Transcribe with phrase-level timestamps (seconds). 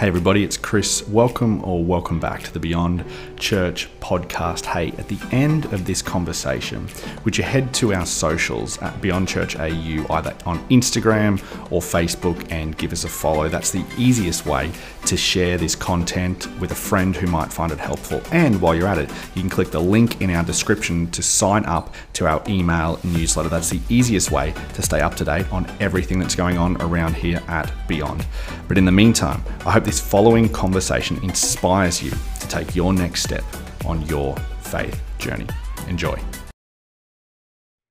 [0.00, 1.06] Hey, everybody, it's Chris.
[1.08, 3.04] Welcome or welcome back to the Beyond
[3.36, 4.64] Church podcast.
[4.64, 6.88] Hey, at the end of this conversation,
[7.22, 11.38] would you head to our socials at Beyond Church AU, either on Instagram
[11.70, 13.50] or Facebook, and give us a follow?
[13.50, 14.72] That's the easiest way
[15.04, 18.22] to share this content with a friend who might find it helpful.
[18.32, 21.66] And while you're at it, you can click the link in our description to sign
[21.66, 23.50] up to our email newsletter.
[23.50, 27.16] That's the easiest way to stay up to date on everything that's going on around
[27.16, 28.24] here at Beyond.
[28.66, 33.24] But in the meantime, I hope this following conversation inspires you to take your next
[33.24, 33.42] step
[33.84, 35.48] on your faith journey.
[35.88, 36.16] Enjoy.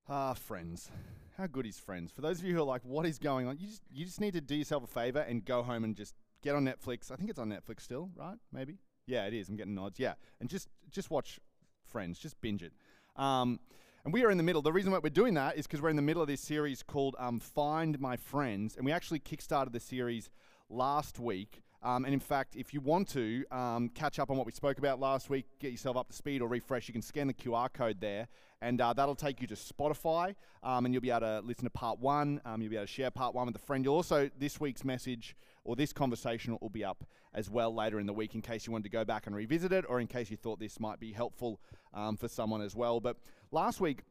[0.07, 0.89] Ah, friends.
[1.37, 2.09] How good is Friends?
[2.13, 3.57] For those of you who are like, what is going on?
[3.59, 6.15] You just, you just need to do yourself a favor and go home and just
[6.41, 7.11] get on Netflix.
[7.11, 8.37] I think it's on Netflix still, right?
[8.53, 8.77] Maybe?
[9.05, 9.49] Yeah, it is.
[9.49, 9.99] I'm getting nods.
[9.99, 10.13] Yeah.
[10.39, 11.37] And just, just watch
[11.85, 12.17] Friends.
[12.17, 12.71] Just binge it.
[13.17, 13.59] Um,
[14.05, 14.61] and we are in the middle.
[14.61, 16.81] The reason why we're doing that is because we're in the middle of this series
[16.81, 18.77] called um, Find My Friends.
[18.77, 20.29] And we actually kickstarted the series
[20.69, 21.61] last week.
[21.81, 24.79] Um, and in fact, if you want to um, catch up on what we spoke
[24.79, 27.71] about last week, get yourself up to speed or refresh, you can scan the QR
[27.71, 28.27] code there,
[28.61, 31.69] and uh, that'll take you to Spotify, um, and you'll be able to listen to
[31.69, 32.41] part one.
[32.43, 33.85] Um, you'll be able to share part one with a friend.
[33.85, 38.07] You'll also, this week's message or this conversation will be up as well later in
[38.07, 40.29] the week in case you wanted to go back and revisit it, or in case
[40.29, 41.61] you thought this might be helpful
[41.93, 42.99] um, for someone as well.
[42.99, 43.17] But
[43.51, 44.03] last week,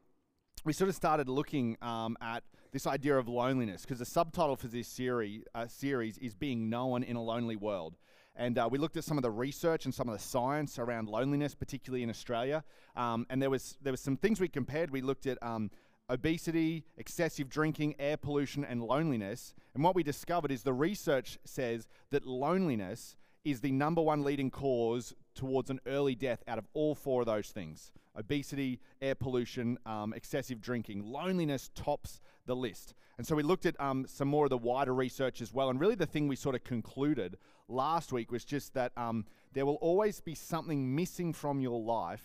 [0.65, 4.67] we sort of started looking um, at this idea of loneliness because the subtitle for
[4.67, 7.95] this series, uh, series is Being Known in a Lonely World.
[8.35, 11.09] And uh, we looked at some of the research and some of the science around
[11.09, 12.63] loneliness, particularly in Australia.
[12.95, 14.91] Um, and there was, there was some things we compared.
[14.91, 15.71] We looked at um,
[16.09, 19.53] obesity, excessive drinking, air pollution, and loneliness.
[19.75, 24.51] And what we discovered is the research says that loneliness is the number one leading
[24.51, 29.77] cause towards an early death out of all four of those things obesity, air pollution,
[29.85, 31.03] um, excessive drinking.
[31.03, 32.93] Loneliness tops the list.
[33.17, 35.69] And so we looked at um, some more of the wider research as well.
[35.69, 39.65] And really, the thing we sort of concluded last week was just that um, there
[39.65, 42.23] will always be something missing from your life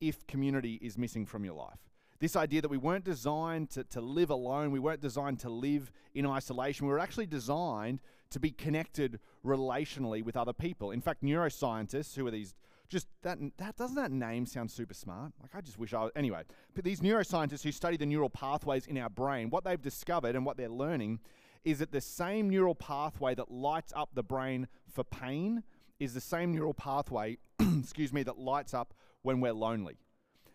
[0.00, 1.78] if community is missing from your life.
[2.20, 5.90] This idea that we weren't designed to, to live alone, we weren't designed to live
[6.14, 8.00] in isolation, we were actually designed
[8.30, 10.90] to be connected relationally with other people.
[10.90, 12.54] In fact, neuroscientists, who are these
[12.90, 15.32] just that that doesn't that name sound super smart?
[15.40, 16.42] Like I just wish I was anyway.
[16.74, 20.44] But these neuroscientists who study the neural pathways in our brain, what they've discovered and
[20.44, 21.20] what they're learning
[21.64, 25.62] is that the same neural pathway that lights up the brain for pain
[25.98, 27.38] is the same neural pathway,
[27.78, 29.98] excuse me, that lights up when we're lonely.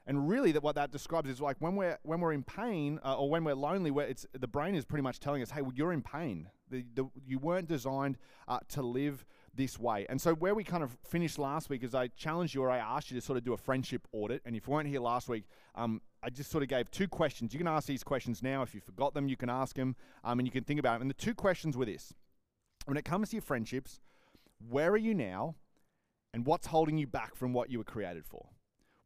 [0.08, 3.18] And really, that what that describes is like when we're when we're in pain uh,
[3.18, 5.72] or when we're lonely, where it's the brain is pretty much telling us, "Hey, well,
[5.74, 6.50] you're in pain.
[6.70, 8.18] The, the, you weren't designed
[8.48, 11.96] uh, to live this way." And so, where we kind of finished last week is
[11.96, 14.42] I challenged you or I asked you to sort of do a friendship audit.
[14.46, 15.46] And if you weren't here last week,
[15.76, 17.54] um, I just sort of gave two questions.
[17.54, 18.62] You can ask these questions now.
[18.62, 21.04] If you forgot them, you can ask them, um, and you can think about them.
[21.04, 22.14] And the two questions were this:
[22.86, 24.00] When it comes to your friendships,
[24.70, 25.56] where are you now,
[26.34, 28.50] and what's holding you back from what you were created for?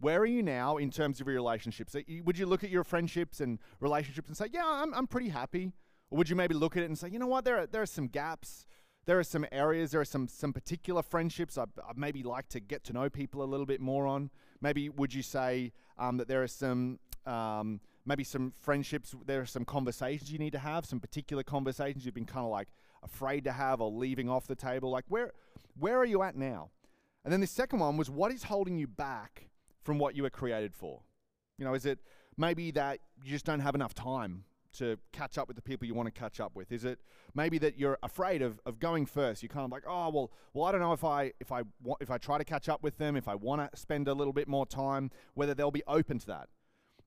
[0.01, 1.93] Where are you now in terms of your relationships?
[2.23, 5.73] Would you look at your friendships and relationships and say, yeah, I'm, I'm pretty happy?
[6.09, 7.81] Or would you maybe look at it and say, you know what, there are, there
[7.81, 8.65] are some gaps.
[9.09, 12.59] There are some areas, there are some, some particular friendships I would maybe like to
[12.59, 14.29] get to know people a little bit more on.
[14.61, 19.47] Maybe would you say um, that there are some, um, maybe some friendships, there are
[19.47, 22.67] some conversations you need to have, some particular conversations you've been kind of like
[23.01, 24.91] afraid to have or leaving off the table?
[24.91, 25.31] Like, where,
[25.79, 26.69] where are you at now?
[27.23, 29.49] And then the second one was, what is holding you back
[29.81, 31.01] from what you were created for?
[31.57, 31.97] You know, is it
[32.37, 34.43] maybe that you just don't have enough time
[34.73, 36.71] to catch up with the people you want to catch up with?
[36.71, 36.99] Is it
[37.33, 39.41] maybe that you're afraid of, of going first?
[39.43, 42.01] You're kind of like, oh well, well I don't know if I if I want,
[42.01, 44.33] if I try to catch up with them, if I want to spend a little
[44.33, 46.49] bit more time, whether they'll be open to that.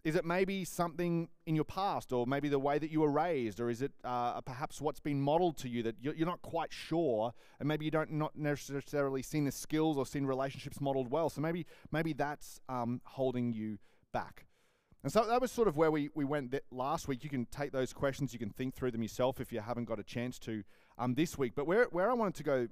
[0.05, 3.61] Is it maybe something in your past, or maybe the way that you were raised,
[3.61, 6.73] or is it uh, perhaps what's been modeled to you that you're, you're, not quite
[6.73, 11.31] sure, and maybe you don't not necessarily seen the skills or seen relationships modeled well?
[11.31, 13.79] So maybe maybe that's um, holding you
[14.13, 14.47] back.
[15.03, 17.25] And so that was sort of where we, we went last week.
[17.25, 19.99] You can take those questions, you can think through them yourself if you haven't got
[19.99, 20.63] a chance to
[20.99, 21.55] um, this week.
[21.57, 22.69] But where, where I wanted to go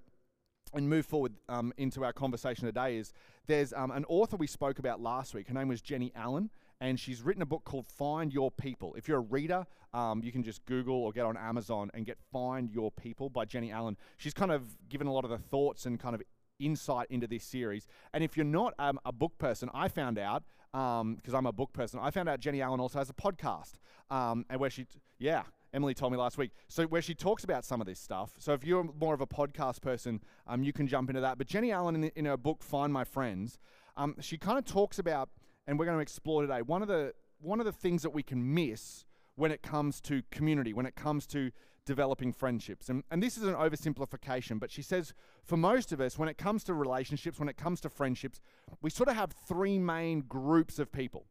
[0.72, 3.12] and move forward um, into our conversation today is
[3.46, 5.48] there's um, an author we spoke about last week.
[5.48, 6.50] Her name was Jennie Allen,
[6.80, 8.94] and she's written a book called Find Your People.
[8.94, 12.18] If you're a reader, um, you can just Google or get on Amazon and get
[12.32, 13.96] Find Your People by Jennie Allen.
[14.16, 16.22] She's kind of given a lot of the thoughts and kind of
[16.60, 17.86] insight into this series.
[18.14, 21.52] And if you're not um, a book person, I found out because um, I'm a
[21.52, 22.00] book person.
[22.02, 23.72] I found out Jennie Allen also has a podcast,
[24.10, 24.86] um, and where she,
[25.18, 26.52] yeah, Emily told me last week.
[26.68, 28.32] So where she talks about some of this stuff.
[28.38, 31.38] So if you're more of a podcast person, um, you can jump into that.
[31.38, 33.58] But Jennie Allen, in, in her book Find My Friends,
[33.96, 35.28] um, she kind of talks about
[35.66, 36.62] and we're going to explore today.
[36.62, 39.04] One of the one of the things that we can miss
[39.36, 41.52] when it comes to community, when it comes to
[41.86, 42.88] developing friendships.
[42.88, 46.38] And, and this is an oversimplification, but she says for most of us, when it
[46.38, 48.40] comes to relationships, when it comes to friendships,
[48.82, 51.26] we sort of have three main groups of people.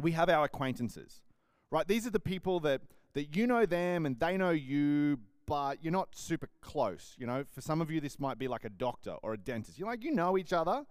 [0.00, 1.22] We have our acquaintances,
[1.70, 1.86] right?
[1.86, 2.82] These are the people that,
[3.14, 7.14] that you know them and they know you, but you're not super close.
[7.18, 9.78] You know, for some of you, this might be like a doctor or a dentist.
[9.78, 10.84] You're like, you know each other,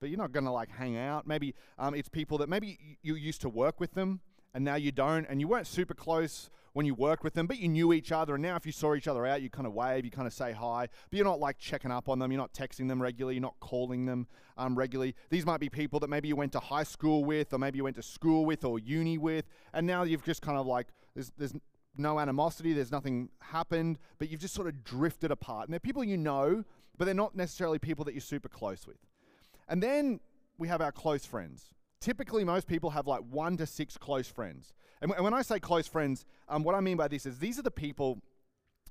[0.00, 1.26] but you're not going to like hang out.
[1.26, 4.20] Maybe um, it's people that maybe you used to work with them
[4.54, 7.58] and now you don't, and you weren't super close when you worked with them, but
[7.58, 9.72] you knew each other, and now if you saw each other out, you kind of
[9.72, 12.40] wave, you kind of say hi, but you're not like checking up on them, you're
[12.40, 15.14] not texting them regularly, you're not calling them um, regularly.
[15.30, 17.84] These might be people that maybe you went to high school with, or maybe you
[17.84, 21.32] went to school with, or uni with, and now you've just kind of like, there's,
[21.38, 21.54] there's
[21.96, 25.66] no animosity, there's nothing happened, but you've just sort of drifted apart.
[25.66, 26.64] And they're people you know,
[26.98, 28.98] but they're not necessarily people that you're super close with.
[29.68, 30.20] And then
[30.58, 31.74] we have our close friends
[32.04, 34.74] typically most people have like one to six close friends.
[35.00, 37.38] And, w- and when I say close friends, um, what I mean by this is
[37.38, 38.20] these are the people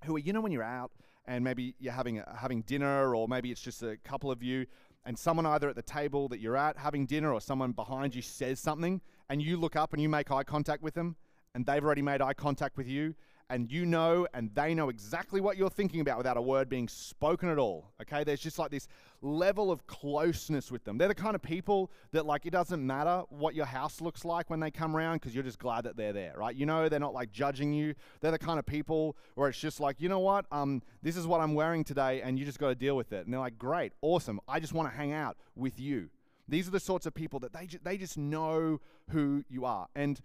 [0.06, 0.92] who are, you know, when you're out
[1.26, 4.66] and maybe you're having, a, having dinner or maybe it's just a couple of you
[5.06, 8.22] and someone either at the table that you're at having dinner or someone behind you
[8.24, 9.00] says something
[9.30, 11.16] and you look up and you make eye contact with them
[11.54, 13.14] and they've already made eye contact with you
[13.50, 16.88] and you know and they know exactly what you're thinking about without a word being
[16.88, 17.92] spoken at all.
[18.02, 18.24] Okay?
[18.24, 18.88] There's just like this
[19.24, 20.98] level of closeness with them.
[20.98, 24.50] They're the kind of people that like it doesn't matter what your house looks like
[24.50, 26.56] when they come around because you're just glad that they're there, right?
[26.56, 27.96] You know they're not like judging you.
[28.22, 30.46] They're the kind of people where it's just like, you know what?
[30.52, 33.26] Um, this is what I'm wearing today and you just got to deal with it.
[33.26, 34.40] And they're like, great, awesome.
[34.48, 36.10] I just want to hang out with you.
[36.48, 38.82] These are the sorts of people that they, ju- they just know
[39.12, 39.88] who you are.
[39.96, 40.20] And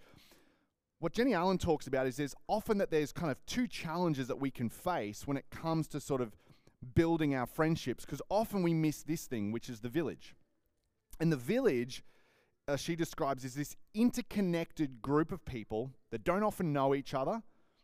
[0.99, 4.41] what Jennie Allen talks about is there's often that there's kind of two challenges that
[4.41, 6.35] we can face when it comes to sort of
[6.95, 10.35] building our friendships, because often we miss this thing, which is the village.
[11.21, 12.05] And the village,
[12.67, 17.43] uh, she describes, is this interconnected group of people that don't often know each other,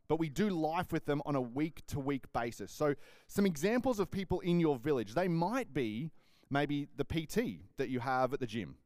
[0.08, 2.70] but we do life with them on a week to week basis.
[2.70, 2.94] So,
[3.26, 6.10] some examples of people in your village, they might be
[6.50, 8.76] maybe the PT that you have at the gym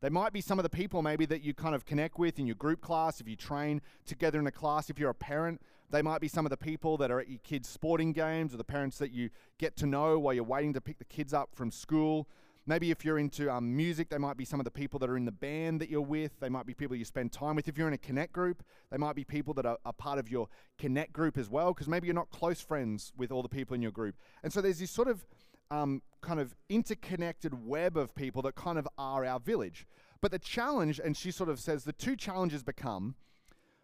[0.00, 2.46] they might be some of the people maybe that you kind of connect with in
[2.46, 5.60] your group class, if you train together in a class, if you're a parent.
[5.90, 8.58] They might be some of the people that are at your kids' sporting games or
[8.58, 11.50] the parents that you get to know while you're waiting to pick the kids up
[11.54, 12.28] from school.
[12.66, 15.16] Maybe if you're into um, music, they might be some of the people that are
[15.16, 16.38] in the band that you're with.
[16.38, 17.66] They might be people you spend time with.
[17.66, 20.30] If you're in a connect group, they might be people that are, are part of
[20.30, 20.48] your
[20.78, 23.80] connect group as well, because maybe you're not close friends with all the people in
[23.80, 24.16] your group.
[24.42, 25.26] And so there's this sort of
[25.70, 29.86] um, kind of interconnected web of people that kind of are our village.
[30.20, 33.14] But the challenge, and she sort of says the two challenges become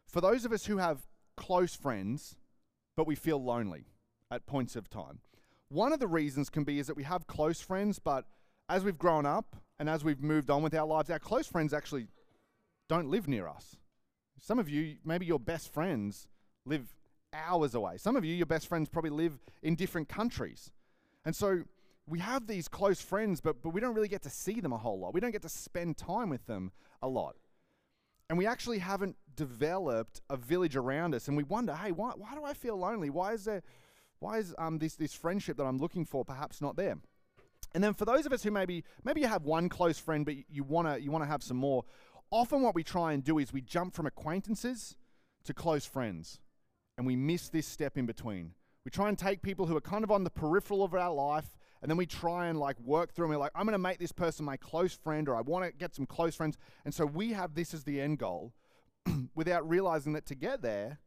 [0.06, 2.36] for those of us who have close friends,
[2.96, 3.86] but we feel lonely
[4.30, 5.20] at points of time.
[5.68, 8.26] One of the reasons can be is that we have close friends, but
[8.68, 11.72] as we've grown up and as we've moved on with our lives, our close friends
[11.72, 12.06] actually
[12.88, 13.76] don't live near us.
[14.40, 16.28] Some of you, maybe your best friends
[16.66, 16.94] live
[17.32, 17.96] hours away.
[17.96, 20.70] Some of you, your best friends probably live in different countries.
[21.24, 21.62] And so
[22.06, 24.78] we have these close friends, but, but we don't really get to see them a
[24.78, 25.14] whole lot.
[25.14, 26.72] We don't get to spend time with them
[27.02, 27.36] a lot.
[28.28, 31.28] And we actually haven't developed a village around us.
[31.28, 33.10] And we wonder, hey, why, why do I feel lonely?
[33.10, 33.62] Why is there,
[34.20, 36.96] why is um, this, this friendship that I'm looking for perhaps not there?
[37.74, 40.34] And then for those of us who maybe, maybe you have one close friend, but
[40.48, 41.84] you wanna, you wanna have some more,
[42.30, 44.96] often what we try and do is we jump from acquaintances
[45.44, 46.40] to close friends.
[46.96, 48.52] And we miss this step in between.
[48.84, 51.56] We try and take people who are kind of on the peripheral of our life
[51.84, 53.98] and then we try and like work through and we're like, I'm going to make
[53.98, 56.56] this person my close friend or I want to get some close friends.
[56.86, 58.54] And so we have this as the end goal
[59.34, 61.00] without realizing that to get there,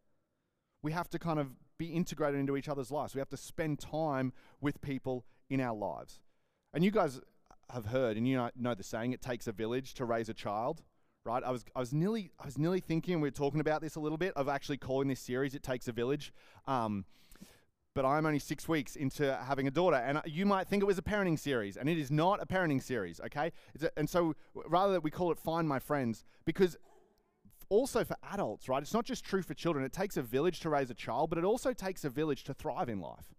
[0.83, 1.47] we have to kind of
[1.79, 3.15] be integrated into each other's lives.
[3.15, 6.19] We have to spend time with people in our lives.
[6.75, 7.21] And you guys
[7.71, 10.83] have heard, and you know the saying, it takes a village to raise a child,
[11.25, 11.43] right?
[11.43, 13.99] I was, I was, nearly, I was nearly thinking, we were talking about this a
[13.99, 16.31] little bit, of actually calling this series It Takes a Village.
[16.67, 17.05] Um,
[17.97, 19.95] but I'm only six weeks into having a daughter.
[19.95, 22.45] And uh, you might think it was a parenting series, and it is not a
[22.45, 23.51] parenting series, okay?
[23.81, 26.77] A, and so rather that we call it Find My Friends, because
[27.69, 28.83] also for adults, right?
[28.83, 29.83] It's not just true for children.
[29.83, 32.53] It takes a village to raise a child, but it also takes a village to
[32.53, 33.33] thrive in life.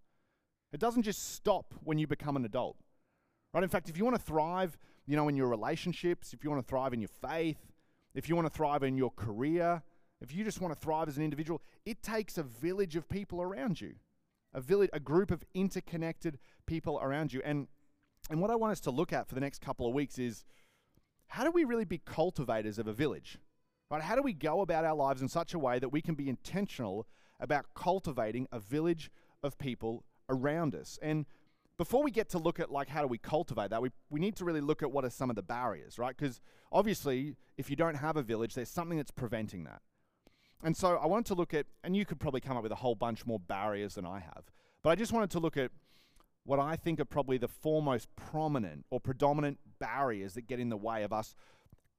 [0.73, 2.75] It doesn't just stop when you become an adult,
[3.53, 3.63] right?
[3.63, 6.61] In fact, if you want to thrive, you know, in your relationships, if you want
[6.61, 7.71] to thrive in your faith,
[8.13, 9.83] if you want to thrive in your career,
[10.19, 13.41] if you just want to thrive as an individual, it takes a village of people
[13.41, 13.93] around you
[14.53, 17.41] a village, a group of interconnected people around you.
[17.43, 17.67] And,
[18.29, 20.43] and what I want us to look at for the next couple of weeks is
[21.27, 23.37] how do we really be cultivators of a village?
[23.91, 24.01] Right?
[24.01, 26.29] How do we go about our lives in such a way that we can be
[26.29, 27.07] intentional
[27.39, 29.11] about cultivating a village
[29.43, 30.99] of people around us?
[31.01, 31.25] And
[31.77, 34.35] before we get to look at like how do we cultivate that, we, we need
[34.35, 36.15] to really look at what are some of the barriers, right?
[36.15, 36.41] Because
[36.71, 39.81] obviously, if you don't have a village, there's something that's preventing that.
[40.63, 42.75] And so I wanted to look at, and you could probably come up with a
[42.75, 44.43] whole bunch more barriers than I have,
[44.83, 45.71] but I just wanted to look at
[46.45, 50.69] what I think are probably the four most prominent or predominant barriers that get in
[50.69, 51.35] the way of us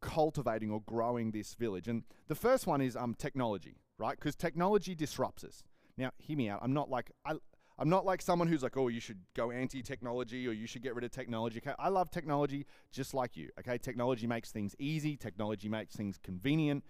[0.00, 1.88] cultivating or growing this village.
[1.88, 4.18] And the first one is um, technology, right?
[4.18, 5.62] Because technology disrupts us.
[5.96, 6.60] Now, hear me out.
[6.62, 7.34] I'm not like I,
[7.78, 10.94] I'm not like someone who's like, oh, you should go anti-technology or you should get
[10.94, 11.62] rid of technology.
[11.64, 13.48] Okay, I love technology just like you.
[13.58, 15.16] Okay, technology makes things easy.
[15.16, 16.84] Technology makes things convenient.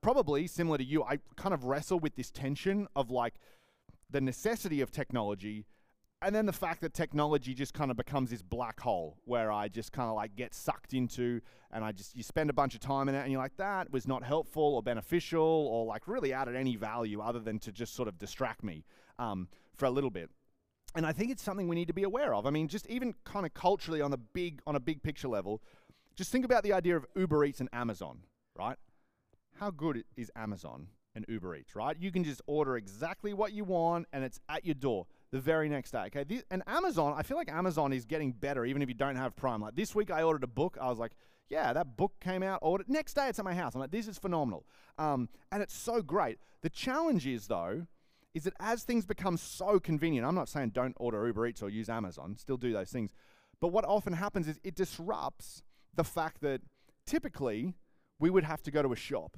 [0.00, 3.34] Probably similar to you, I kind of wrestle with this tension of like
[4.10, 5.66] the necessity of technology
[6.20, 9.68] and then the fact that technology just kind of becomes this black hole where I
[9.68, 11.40] just kind of like get sucked into
[11.70, 13.92] and I just you spend a bunch of time in it and you're like that
[13.92, 17.94] was not helpful or beneficial or like really added any value other than to just
[17.94, 18.84] sort of distract me
[19.18, 20.28] um, for a little bit.
[20.96, 22.46] And I think it's something we need to be aware of.
[22.46, 25.62] I mean, just even kind of culturally on the big on a big picture level,
[26.16, 28.20] just think about the idea of Uber Eats and Amazon,
[28.58, 28.76] right?
[29.58, 30.86] How good is Amazon
[31.16, 31.96] and Uber Eats, right?
[31.98, 35.68] You can just order exactly what you want and it's at your door the very
[35.68, 36.08] next day.
[36.14, 39.34] Okay, and Amazon, I feel like Amazon is getting better even if you don't have
[39.34, 39.60] Prime.
[39.60, 40.78] Like this week, I ordered a book.
[40.80, 41.10] I was like,
[41.48, 42.60] yeah, that book came out.
[42.62, 43.74] Ordered next day, it's at my house.
[43.74, 44.64] I'm like, this is phenomenal,
[44.96, 46.38] um, and it's so great.
[46.62, 47.88] The challenge is though,
[48.34, 51.68] is that as things become so convenient, I'm not saying don't order Uber Eats or
[51.68, 52.36] use Amazon.
[52.38, 53.10] Still do those things,
[53.60, 55.64] but what often happens is it disrupts
[55.96, 56.60] the fact that
[57.06, 57.74] typically
[58.20, 59.36] we would have to go to a shop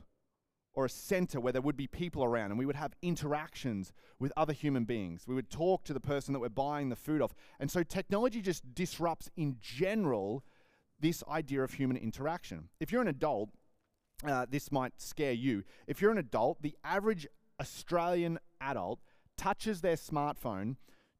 [0.74, 4.32] or a center where there would be people around and we would have interactions with
[4.36, 5.24] other human beings.
[5.26, 7.34] We would talk to the person that we're buying the food off.
[7.58, 10.44] And so technology just disrupts in general
[11.00, 12.68] this idea of human interaction.
[12.78, 13.50] If you're an adult,
[14.24, 15.64] uh, this might scare you.
[15.86, 17.26] If you're an adult, the average
[17.60, 19.00] Australian adult
[19.36, 20.76] touches their smartphone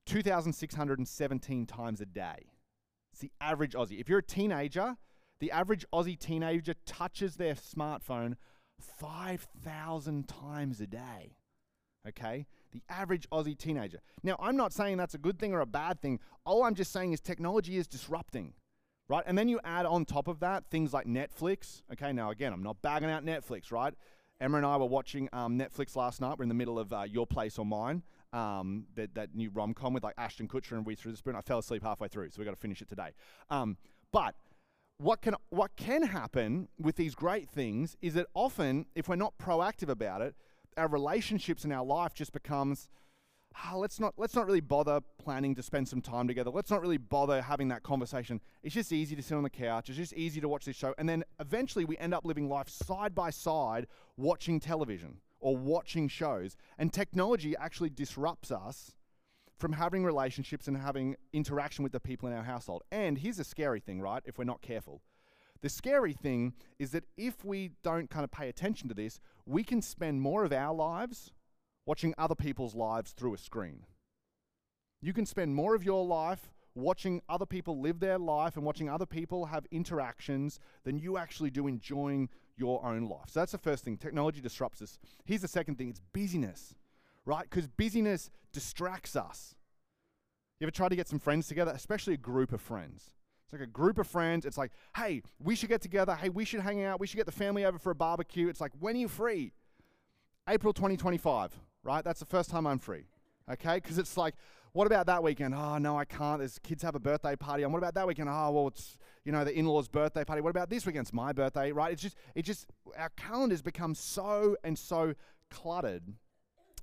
[0.06, 2.50] 2,617 times a day.
[3.12, 4.00] It's the average Aussie.
[4.00, 4.96] If you're a teenager,
[5.40, 8.34] the average Aussie teenager touches their smartphone
[8.80, 11.36] 5,000 times a day.
[12.08, 12.46] Okay?
[12.72, 14.00] The average Aussie teenager.
[14.22, 16.20] Now, I'm not saying that's a good thing or a bad thing.
[16.44, 18.54] All I'm just saying is technology is disrupting,
[19.08, 19.24] right?
[19.26, 21.82] And then you add on top of that things like Netflix.
[21.92, 23.94] Okay, now again, I'm not bagging out Netflix, right?
[24.40, 26.38] Emma and I were watching um, Netflix last night.
[26.38, 29.74] We're in the middle of uh, Your Place or Mine, um, that, that new rom
[29.74, 31.36] com with like Ashton Kutcher and Reese Witherspoon.
[31.36, 33.10] I fell asleep halfway through, so we got to finish it today.
[33.50, 33.76] Um,
[34.12, 34.34] but
[35.00, 39.32] what can what can happen with these great things is that often if we're not
[39.38, 40.34] proactive about it
[40.76, 42.88] our relationships in our life just becomes
[43.72, 46.50] oh, let's not let's not really bother planning to spend some time together.
[46.50, 48.40] Let's not really bother having that conversation.
[48.62, 49.88] It's just easy to sit on the couch.
[49.88, 50.94] It's just easy to watch this show.
[50.98, 56.08] And then eventually we end up living life side by side watching television or watching
[56.08, 56.56] shows.
[56.78, 58.94] And technology actually disrupts us
[59.60, 62.82] from having relationships and having interaction with the people in our household.
[62.90, 64.22] And here's a scary thing, right?
[64.24, 65.02] If we're not careful.
[65.60, 69.62] The scary thing is that if we don't kind of pay attention to this, we
[69.62, 71.32] can spend more of our lives
[71.84, 73.84] watching other people's lives through a screen.
[75.02, 78.88] You can spend more of your life watching other people live their life and watching
[78.88, 83.28] other people have interactions than you actually do enjoying your own life.
[83.28, 83.98] So that's the first thing.
[83.98, 84.98] Technology disrupts us.
[85.24, 86.74] Here's the second thing it's busyness
[87.30, 87.48] right?
[87.48, 89.54] Because busyness distracts us.
[90.58, 93.12] You ever try to get some friends together, especially a group of friends?
[93.44, 94.44] It's like a group of friends.
[94.44, 96.14] It's like, hey, we should get together.
[96.14, 96.98] Hey, we should hang out.
[96.98, 98.48] We should get the family over for a barbecue.
[98.48, 99.52] It's like, when are you free?
[100.48, 101.52] April 2025,
[101.84, 102.04] right?
[102.04, 103.06] That's the first time I'm free.
[103.50, 103.76] Okay?
[103.76, 104.34] Because it's like,
[104.72, 105.54] what about that weekend?
[105.54, 106.40] Oh, no, I can't.
[106.40, 107.62] There's kids have a birthday party.
[107.62, 108.28] And what about that weekend?
[108.28, 110.42] Oh, well, it's, you know, the in-laws' birthday party.
[110.42, 111.04] What about this weekend?
[111.04, 111.92] It's my birthday, right?
[111.92, 112.66] It's just, it just,
[112.98, 115.14] our calendars become so and so
[115.50, 116.02] cluttered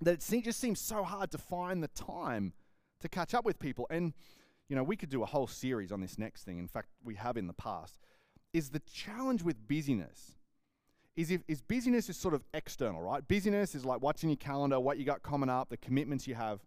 [0.02, 2.54] that it just seems so hard to find the time
[3.02, 3.88] to catch up with people.
[3.90, 4.14] And,
[4.70, 6.60] you know, we could do a whole series on this next thing.
[6.60, 7.98] In fact, we have in the past.
[8.54, 10.38] Is the challenge with busyness
[11.18, 13.28] is if is busyness is sort of external, right?
[13.28, 16.36] Busyness is like what's in your calendar, what you got coming up, the commitments you
[16.36, 16.60] have.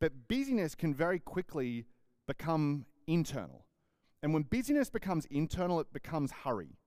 [0.00, 1.86] But busyness can very quickly
[2.26, 3.64] become internal.
[4.22, 6.79] And when busyness becomes internal, it becomes hurry.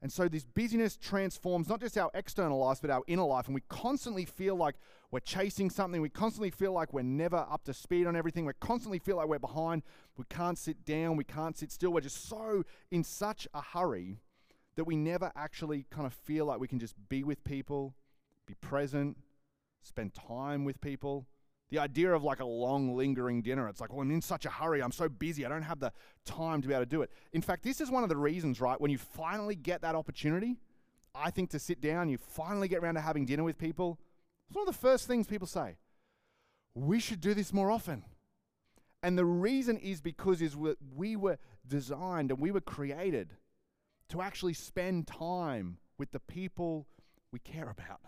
[0.00, 3.46] And so this busyness transforms not just our external lives, but our inner life.
[3.46, 4.76] And we constantly feel like
[5.10, 6.00] we're chasing something.
[6.00, 8.44] We constantly feel like we're never up to speed on everything.
[8.44, 9.82] We constantly feel like we're behind.
[10.16, 11.16] We can't sit down.
[11.16, 11.92] We can't sit still.
[11.92, 14.18] We're just so in such a hurry
[14.76, 17.96] that we never actually kind of feel like we can just be with people,
[18.46, 19.16] be present,
[19.82, 21.26] spend time with people.
[21.70, 24.50] The idea of like a long lingering dinner, it's like, well, I'm in such a
[24.50, 24.82] hurry.
[24.82, 25.44] I'm so busy.
[25.44, 25.92] I don't have the
[26.24, 27.10] time to be able to do it.
[27.32, 28.80] In fact, this is one of the reasons, right?
[28.80, 30.56] When you finally get that opportunity,
[31.14, 33.98] I think to sit down, you finally get around to having dinner with people.
[34.48, 35.76] It's one of the first things people say.
[36.74, 38.04] We should do this more often.
[39.02, 43.34] And the reason is because is we were designed and we were created
[44.08, 46.86] to actually spend time with the people
[47.30, 48.00] we care about.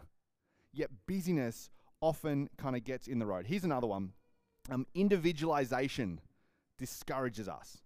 [0.73, 3.47] yet busyness often kind of gets in the road.
[3.47, 4.13] Here's another one
[4.71, 6.21] um, individualization
[6.79, 7.79] discourages us.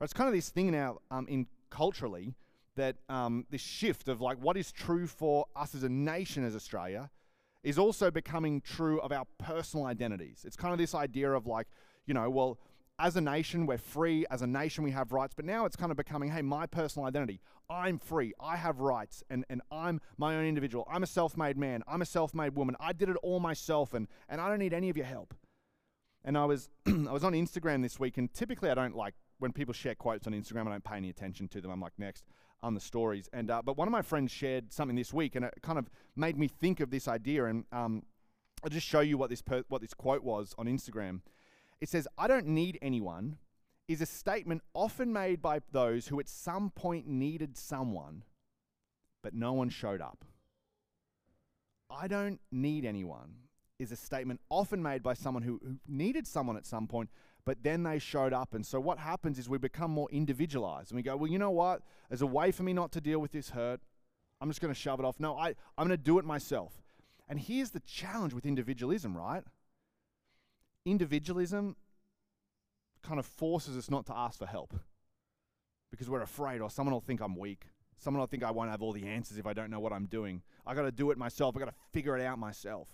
[0.00, 2.34] Right, it's kind of this thing now um, in culturally
[2.76, 6.56] that um, this shift of like what is true for us as a nation as
[6.56, 7.10] Australia
[7.62, 10.44] is also becoming true of our personal identities.
[10.44, 11.68] It's kind of this idea of like,
[12.06, 12.58] you know, well,
[12.98, 14.24] as a nation, we're free.
[14.30, 15.34] As a nation, we have rights.
[15.34, 17.40] But now it's kind of becoming, hey, my personal identity.
[17.68, 18.32] I'm free.
[18.40, 19.22] I have rights.
[19.30, 20.86] And, and I'm my own individual.
[20.90, 21.82] I'm a self made man.
[21.88, 22.76] I'm a self made woman.
[22.78, 23.94] I did it all myself.
[23.94, 25.34] And, and I don't need any of your help.
[26.24, 28.18] And I was, I was on Instagram this week.
[28.18, 31.10] And typically, I don't like when people share quotes on Instagram, I don't pay any
[31.10, 31.70] attention to them.
[31.70, 32.24] I'm like, next
[32.62, 33.28] on the stories.
[33.32, 35.90] And uh, but one of my friends shared something this week, and it kind of
[36.16, 37.46] made me think of this idea.
[37.46, 38.04] And um,
[38.62, 41.20] I'll just show you what this per- what this quote was on Instagram.
[41.82, 43.36] It says, "I don't need anyone."
[43.88, 48.22] Is a statement often made by those who at some point needed someone,
[49.22, 50.24] but no one showed up.
[51.90, 53.34] I don't need anyone
[53.82, 57.10] is a statement often made by someone who, who needed someone at some point,
[57.44, 58.54] but then they showed up.
[58.54, 61.50] And so what happens is we become more individualized and we go, well, you know
[61.50, 61.82] what?
[62.10, 63.80] As a way for me not to deal with this hurt,
[64.40, 65.20] I'm just going to shove it off.
[65.20, 66.72] No, I, I'm going to do it myself.
[67.28, 69.42] And here's the challenge with individualism, right?
[70.84, 71.76] Individualism
[73.02, 74.74] kind of forces us not to ask for help
[75.90, 77.66] because we're afraid, or someone will think I'm weak.
[77.98, 80.06] Someone will think I won't have all the answers if I don't know what I'm
[80.06, 80.42] doing.
[80.66, 81.56] I got to do it myself.
[81.56, 82.88] I got to figure it out myself.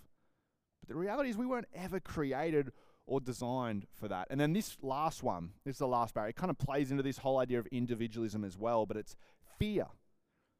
[0.80, 2.72] But the reality is, we weren't ever created
[3.06, 4.26] or designed for that.
[4.30, 7.02] And then this last one, this is the last barrier, it kind of plays into
[7.02, 9.16] this whole idea of individualism as well, but it's
[9.58, 9.86] fear.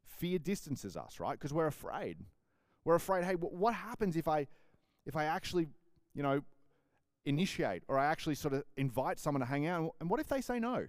[0.06, 1.32] Fear distances us, right?
[1.32, 2.18] Because we're afraid.
[2.84, 4.46] We're afraid, hey, what happens if I
[5.04, 5.66] if I actually,
[6.14, 6.42] you know,
[7.28, 10.40] initiate or I actually sort of invite someone to hang out and what if they
[10.40, 10.86] say no?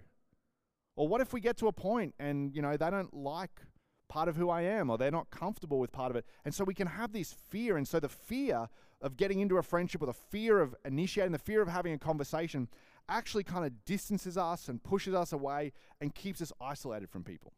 [0.96, 3.60] Or what if we get to a point and, you know, they don't like
[4.08, 6.24] part of who I am or they're not comfortable with part of it.
[6.44, 7.76] And so we can have this fear.
[7.76, 8.68] And so the fear
[9.00, 11.98] of getting into a friendship or the fear of initiating, the fear of having a
[11.98, 12.68] conversation
[13.08, 17.52] actually kind of distances us and pushes us away and keeps us isolated from people.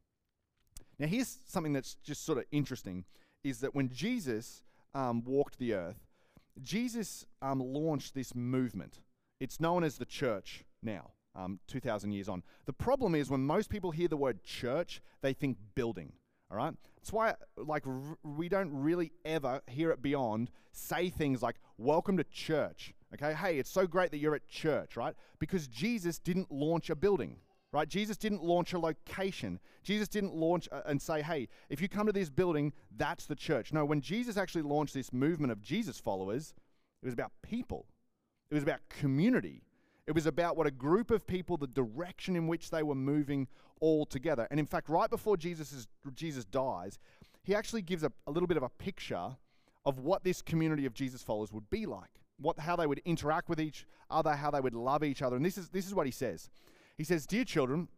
[0.99, 3.05] Now, here's something that's just sort of interesting
[3.43, 4.63] is that when Jesus
[4.95, 6.12] um, walked the earth,
[6.61, 9.01] Jesus um, launched this movement.
[9.41, 12.43] It's known as the church now, um, 2,000 years on.
[12.67, 16.13] The problem is when most people hear the word church, they think building.
[16.51, 16.75] All right?
[16.97, 22.17] That's why, like, r- we don't really ever hear it beyond say things like, Welcome
[22.19, 22.95] to church.
[23.15, 23.35] Okay?
[23.35, 25.15] Hey, it's so great that you're at church, right?
[25.39, 27.37] Because Jesus didn't launch a building,
[27.73, 27.89] right?
[27.89, 29.59] Jesus didn't launch a location.
[29.83, 33.35] Jesus didn't launch a, and say, Hey, if you come to this building, that's the
[33.35, 33.73] church.
[33.73, 36.55] No, when Jesus actually launched this movement of Jesus followers,
[37.03, 37.87] it was about people,
[38.51, 39.63] it was about community.
[40.05, 43.47] It was about what a group of people, the direction in which they were moving
[43.81, 44.49] all together.
[44.51, 46.99] And in fact, right before Jesus, is, Jesus dies,
[47.45, 49.37] he actually gives a, a little bit of a picture
[49.85, 53.49] of what this community of Jesus followers would be like, what, how they would interact
[53.49, 55.37] with each other, how they would love each other.
[55.37, 56.51] And this is, this is what he says.
[57.03, 57.89] He says, Dear children,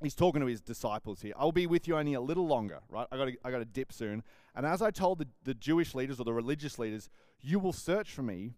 [0.00, 1.32] he's talking to his disciples here.
[1.36, 3.08] I'll be with you only a little longer, right?
[3.10, 4.22] I got I got to dip soon.
[4.54, 8.12] And as I told the, the Jewish leaders or the religious leaders, you will search
[8.12, 8.52] for me,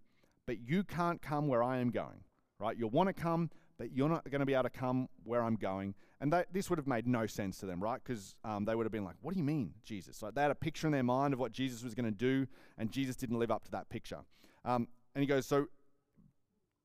[0.45, 2.23] but you can't come where I am going,
[2.61, 2.77] right?
[2.77, 3.49] You'll want to come,
[3.79, 5.95] but you're not going to be able to come where I'm going.
[6.21, 7.99] And this would have made no sense to them, right?
[8.05, 10.21] Because um, they would have been like, What do you mean, Jesus?
[10.21, 12.47] Like they had a picture in their mind of what Jesus was going to do,
[12.77, 14.19] and Jesus didn't live up to that picture.
[14.67, 15.69] Um, and he goes, So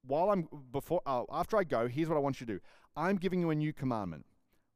[0.05, 2.59] while I'm before, uh, after I go, here's what I want you to do
[2.95, 4.25] I'm giving you a new commandment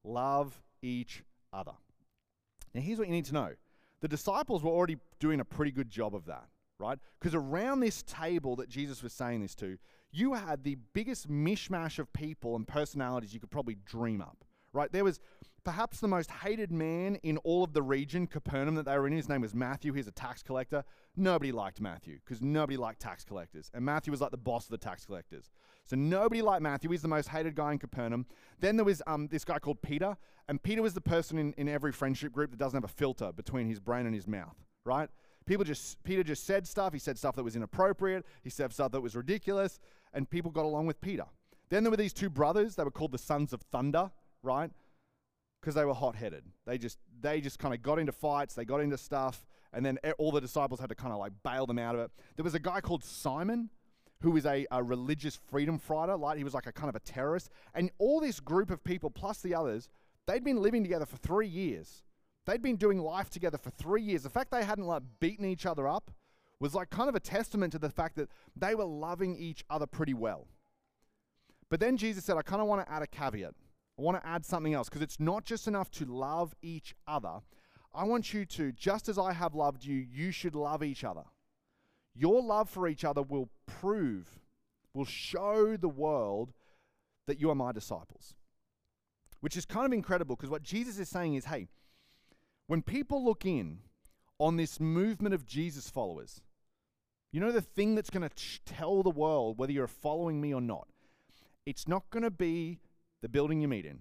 [0.04, 1.74] love each other.
[2.74, 3.52] Now, here's what you need to know
[4.02, 6.46] the disciples were already doing a pretty good job of that,
[6.80, 7.00] right?
[7.20, 9.78] Because around this table that Jesus was saying this to,
[10.12, 14.46] you had the biggest mishmash of people and personalities you could probably dream up
[14.78, 14.92] right?
[14.92, 15.20] There was
[15.68, 19.12] perhaps the most hated man in all of the region, Capernaum, that they were in.
[19.12, 19.92] His name was Matthew.
[19.92, 20.86] He's a tax collector.
[21.18, 23.70] Nobody liked Matthew because nobody liked tax collectors.
[23.74, 25.52] And Matthew was like the boss of the tax collectors.
[25.84, 26.90] So nobody liked Matthew.
[26.90, 28.28] He's the most hated guy in Capernaum.
[28.62, 30.16] Then there was um, this guy called Peter.
[30.48, 33.34] And Peter was the person in, in every friendship group that doesn't have a filter
[33.34, 35.10] between his brain and his mouth, right?
[35.46, 36.94] People just Peter just said stuff.
[36.94, 38.26] He said stuff that was inappropriate.
[38.44, 39.80] He said stuff that was ridiculous,
[40.14, 41.26] and people got along with Peter.
[41.70, 42.76] Then there were these two brothers.
[42.76, 44.12] They were called the sons of thunder
[44.44, 44.72] right?
[45.62, 46.44] Because they were hot headed.
[46.66, 49.98] They just they just kind of got into fights, they got into stuff, and then
[50.18, 52.12] all the disciples had to kind of like bail them out of it.
[52.36, 53.70] There was a guy called Simon
[54.22, 57.00] who was a, a religious freedom fighter, like he was like a kind of a
[57.00, 57.50] terrorist.
[57.76, 59.90] And all this group of people, plus the others,
[60.26, 62.04] they'd been living together for three years.
[62.46, 64.24] They'd been doing life together for three years.
[64.24, 66.12] The fact they hadn't like beaten each other up
[66.60, 69.86] was like kind of a testament to the fact that they were loving each other
[69.86, 70.48] pretty well.
[71.70, 73.54] But then Jesus said, I kind of want to add a caveat.
[73.98, 77.40] I want to add something else because it's not just enough to love each other.
[77.94, 81.24] I want you to, just as I have loved you, you should love each other.
[82.14, 84.40] Your love for each other will prove,
[84.94, 86.54] will show the world
[87.26, 88.36] that you are my disciples.
[89.40, 91.68] Which is kind of incredible because what Jesus is saying is hey,
[92.68, 93.80] when people look in
[94.40, 96.42] on this movement of Jesus followers,
[97.32, 100.62] you know the thing that's going to tell the world whether you're following me or
[100.62, 100.88] not?
[101.66, 102.80] It's not going to be
[103.22, 104.00] the building you meet in.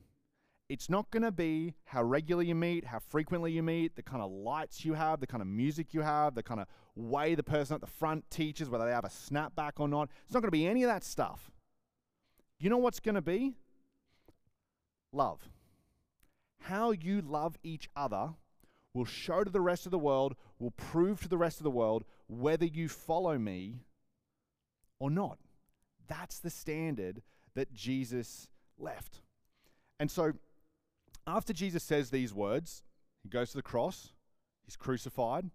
[0.68, 4.20] It's not going to be how regular you meet, how frequently you meet, the kind
[4.20, 7.42] of lights you have, the kind of music you have, the kind of way the
[7.42, 10.08] person at the front teaches, whether they have a snapback or not.
[10.24, 11.52] It's not going to be any of that stuff.
[12.58, 13.54] You know what's going to be?
[15.12, 15.40] Love.
[16.62, 18.30] How you love each other
[18.92, 21.70] will show to the rest of the world, will prove to the rest of the
[21.70, 23.82] world whether you follow me
[24.98, 25.38] or not.
[26.08, 27.22] That's the standard
[27.54, 29.20] that Jesus left.
[29.98, 30.32] And so,
[31.26, 32.82] after Jesus says these words,
[33.22, 34.12] he goes to the cross,
[34.64, 35.50] he's crucified,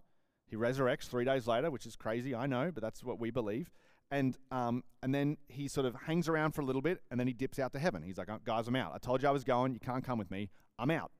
[0.48, 3.72] he resurrects three days later, which is crazy, I know, but that's what we believe.
[4.12, 7.28] And, um, and then he sort of hangs around for a little bit and then
[7.28, 8.04] he dips out to heaven.
[8.04, 8.92] He's like, oh, guys, I'm out.
[8.94, 9.74] I told you I was going.
[9.74, 10.50] You can't come with me.
[10.78, 11.12] I'm out.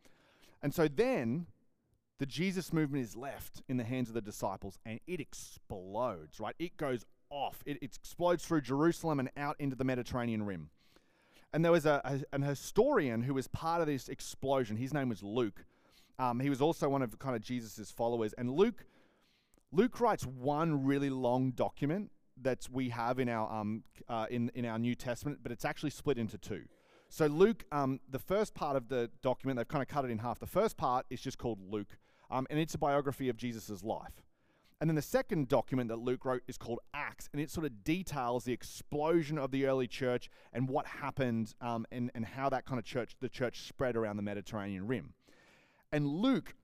[0.62, 1.48] And so then
[2.20, 6.56] the Jesus movement is left in the hands of the disciples and it explodes, right?
[6.60, 7.64] It goes off.
[7.66, 10.70] It, it explodes through Jerusalem and out into the Mediterranean rim.
[11.54, 14.78] And there was a, a, an historian who was part of this explosion.
[14.78, 15.66] His name was Luke.
[16.18, 18.34] Um, he was also one of kind of Jesus's followers.
[18.34, 18.86] And Luke,
[19.72, 22.12] Luke writes one really long document
[22.42, 25.90] that we have in our um, uh, in in our New Testament, but it's actually
[25.90, 26.64] split into two.
[27.10, 30.20] So Luke, um, the first part of the document, they've kind of cut it in
[30.20, 30.40] half.
[30.40, 31.98] The first part is just called Luke,
[32.30, 34.24] um, and it's a biography of Jesus' life.
[34.82, 37.84] And then the second document that Luke wrote is called Acts, and it sort of
[37.84, 42.66] details the explosion of the early church and what happened um, and, and how that
[42.66, 45.14] kind of church, the church spread around the Mediterranean rim.
[45.92, 46.56] And Luke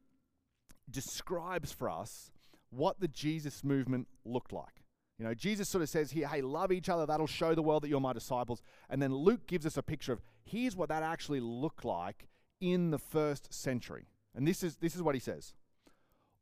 [0.89, 2.31] describes for us
[2.71, 4.83] what the Jesus movement looked like.
[5.19, 7.05] You know, Jesus sort of says here, hey, love each other.
[7.05, 8.63] That'll show the world that you're my disciples.
[8.89, 12.27] And then Luke gives us a picture of here's what that actually looked like
[12.61, 14.07] in the first century.
[14.33, 15.53] And this is, this is what he says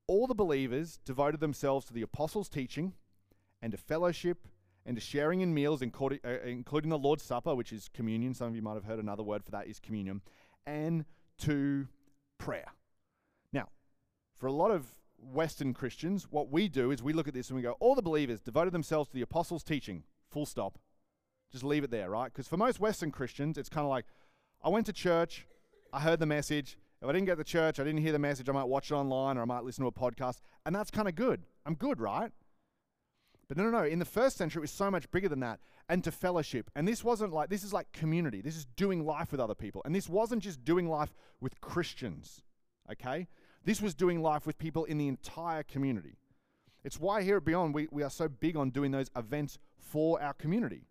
[0.08, 2.94] All the believers devoted themselves to the apostles' teaching
[3.62, 4.48] and to fellowship
[4.86, 8.34] and to sharing in meals, including, uh, the Lord's Supper, which is communion.
[8.34, 10.22] Some of you might have heard another word for that is communion,
[10.68, 11.06] and
[11.40, 11.88] to
[12.38, 12.68] prayer.
[13.52, 13.70] Now,
[14.36, 17.56] for a lot of Western Christians, what we do is we look at this and
[17.56, 20.78] we go, all the believers devoted themselves to the apostles' teaching, full stop.
[21.52, 22.32] Just leave it there, right?
[22.32, 24.06] Because for most Western Christians, it's kind of like,
[24.64, 25.48] I went to church,
[25.92, 26.78] I heard the message.
[27.06, 28.96] If I didn't get to church, I didn't hear the message, I might watch it
[28.96, 30.40] online or I might listen to a podcast.
[30.66, 31.44] And that's kind of good.
[31.64, 32.32] I'm good, right?
[33.48, 33.84] But no, no, no.
[33.84, 35.60] In the first century, it was so much bigger than that.
[35.88, 36.72] And to fellowship.
[36.76, 38.42] And this wasn't like, this is like community.
[38.42, 39.84] This is doing life with other people.
[39.86, 42.42] And this wasn't just doing life with Christians,
[42.92, 43.28] okay?
[43.64, 46.18] This was doing life with people in the entire community.
[46.84, 50.20] It's why here at Beyond we, we are so big on doing those events for
[50.20, 50.88] our community.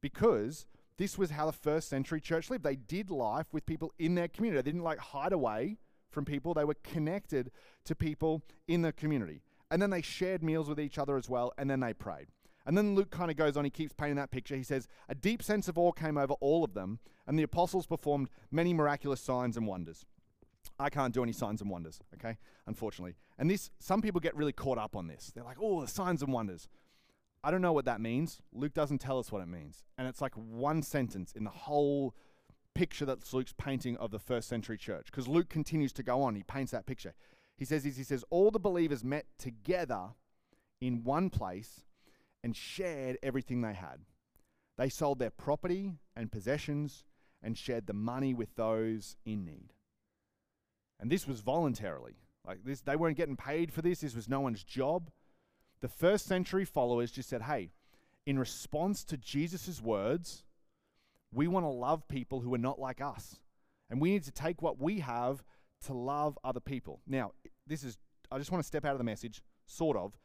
[0.00, 0.64] Because
[0.96, 2.64] this was how the first century church lived.
[2.64, 4.62] They did life with people in their community.
[4.62, 5.78] They didn't like hide away
[6.10, 7.50] from people, they were connected
[7.84, 9.42] to people in the community.
[9.70, 12.28] And then they shared meals with each other as well, and then they prayed.
[12.66, 14.56] And then Luke kind of goes on, he keeps painting that picture.
[14.56, 17.86] He says, A deep sense of awe came over all of them, and the apostles
[17.86, 20.06] performed many miraculous signs and wonders.
[20.78, 22.38] I can't do any signs and wonders, okay?
[22.66, 23.16] Unfortunately.
[23.38, 25.30] And this, some people get really caught up on this.
[25.34, 26.68] They're like, oh, the signs and wonders.
[27.44, 28.40] I don't know what that means.
[28.54, 29.84] Luke doesn't tell us what it means.
[29.98, 32.14] And it's like one sentence in the whole
[32.74, 35.06] picture that Luke's painting of the first century church.
[35.06, 36.34] Because Luke continues to go on.
[36.34, 37.12] He paints that picture.
[37.58, 40.08] He says, he says, all the believers met together
[40.80, 41.82] in one place
[42.42, 44.00] and shared everything they had.
[44.78, 47.04] They sold their property and possessions
[47.42, 49.74] and shared the money with those in need.
[50.98, 52.16] And this was voluntarily.
[52.46, 54.00] Like this, they weren't getting paid for this.
[54.00, 55.10] This was no one's job.
[55.80, 57.70] The first century followers just said, hey,
[58.26, 60.44] in response to Jesus' words,
[61.32, 63.40] we want to love people who are not like us.
[63.90, 65.44] And we need to take what we have
[65.86, 67.00] to love other people.
[67.06, 67.32] Now,
[67.66, 67.98] this is,
[68.30, 70.18] I just want to step out of the message, sort of,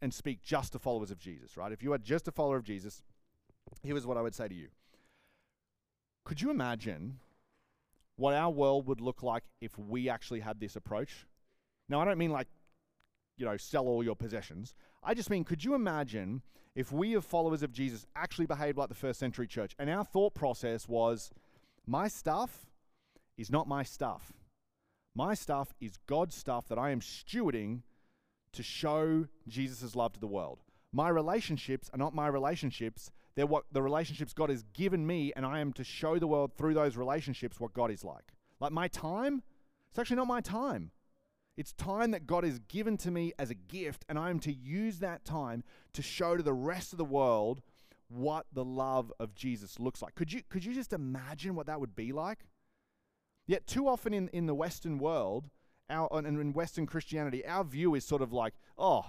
[0.00, 1.70] and speak just to followers of Jesus, right?
[1.70, 3.02] If you are just a follower of Jesus,
[3.82, 4.68] here's what I would say to you.
[6.24, 7.18] Could you imagine
[8.16, 11.26] what our world would look like if we actually had this approach.
[11.88, 12.48] Now, I don't mean like,
[13.36, 14.74] you know, sell all your possessions.
[15.02, 16.42] I just mean, could you imagine
[16.74, 20.04] if we, as followers of Jesus, actually behaved like the first century church and our
[20.04, 21.30] thought process was,
[21.86, 22.66] my stuff
[23.36, 24.32] is not my stuff.
[25.14, 27.82] My stuff is God's stuff that I am stewarding
[28.52, 30.60] to show Jesus' love to the world.
[30.92, 35.44] My relationships are not my relationships they're what the relationships God has given me, and
[35.44, 38.32] I am to show the world through those relationships what God is like.
[38.60, 39.42] Like my time,
[39.90, 40.92] it's actually not my time.
[41.56, 44.52] It's time that God has given to me as a gift, and I am to
[44.52, 45.62] use that time
[45.92, 47.62] to show to the rest of the world
[48.08, 50.14] what the love of Jesus looks like.
[50.14, 52.40] Could you, could you just imagine what that would be like?
[53.46, 55.48] Yet, too often in, in the Western world,
[55.90, 59.06] our, and in Western Christianity, our view is sort of like, oh,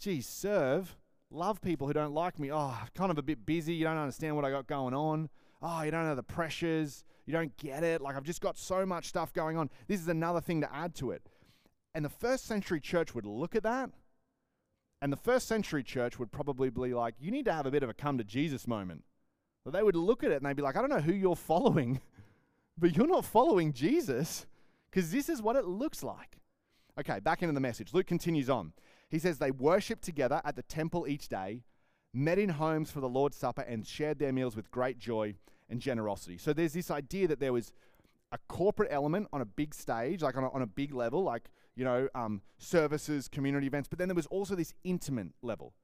[0.00, 0.96] geez, serve,
[1.30, 2.52] love people who don't like me.
[2.52, 3.74] Oh, kind of a bit busy.
[3.74, 5.28] You don't understand what I got going on.
[5.62, 7.04] Oh, you don't know the pressures.
[7.26, 8.00] You don't get it.
[8.00, 9.70] Like, I've just got so much stuff going on.
[9.86, 11.22] This is another thing to add to it.
[11.94, 13.90] And the first century church would look at that,
[15.04, 17.82] and the first century church would probably be like, you need to have a bit
[17.82, 19.04] of a come to Jesus moment.
[19.62, 21.36] But they would look at it and they'd be like, I don't know who you're
[21.36, 22.00] following,
[22.78, 24.46] but you're not following Jesus
[24.90, 26.38] because this is what it looks like.
[26.98, 27.92] Okay, back into the message.
[27.92, 28.72] Luke continues on.
[29.10, 31.64] He says, They worshiped together at the temple each day,
[32.14, 35.34] met in homes for the Lord's Supper, and shared their meals with great joy
[35.68, 36.38] and generosity.
[36.38, 37.72] So there's this idea that there was
[38.32, 41.50] a corporate element on a big stage, like on a, on a big level, like
[41.76, 43.88] you know, um, services, community events.
[43.88, 45.74] But then there was also this intimate level.